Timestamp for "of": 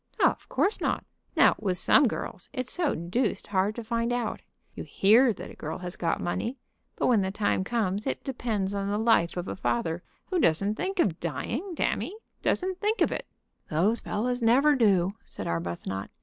0.25-0.49, 9.37-9.47, 10.99-11.19, 12.99-13.11